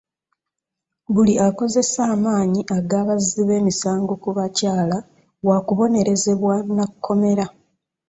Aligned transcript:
Buli 1.13 1.33
akozesa 1.47 2.01
amaanyi 2.13 2.61
ag'abazzi 2.77 3.41
b'emisango 3.47 4.13
ku 4.23 4.29
bakyala 4.37 4.97
wa 5.47 5.57
kubonerezebwa 5.67 6.55
na 6.75 6.85
kkomera. 6.91 7.45